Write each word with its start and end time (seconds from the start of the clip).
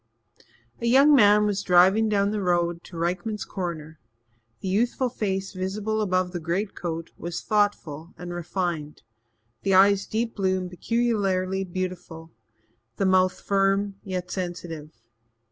A 0.81 0.87
young 0.87 1.13
man 1.13 1.45
was 1.45 1.61
driving 1.61 2.09
down 2.09 2.31
the 2.31 2.41
road 2.41 2.83
to 2.85 2.97
Rykman's 2.97 3.45
Corner; 3.45 3.99
the 4.59 4.67
youthful 4.67 5.09
face 5.09 5.53
visible 5.53 6.01
above 6.01 6.31
the 6.31 6.39
greatcoat 6.39 7.11
was 7.19 7.41
thoughtful 7.41 8.15
and 8.17 8.33
refined, 8.33 9.03
the 9.61 9.75
eyes 9.75 10.07
deep 10.07 10.35
blue 10.35 10.57
and 10.57 10.71
peculiarly 10.71 11.63
beautiful, 11.63 12.31
the 12.95 13.05
mouth 13.05 13.39
firm 13.39 13.97
yet 14.03 14.31
sensitive. 14.31 14.89